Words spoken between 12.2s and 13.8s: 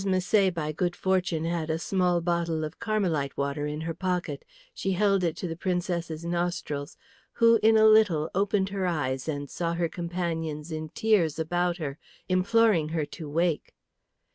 imploring her to wake.